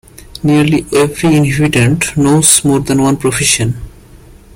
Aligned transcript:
Nearly 0.41 0.87
every 0.93 1.35
inhabitant 1.35 2.17
knows 2.17 2.65
more 2.65 2.79
than 2.79 3.03
one 3.03 3.17
profession. 3.17 3.79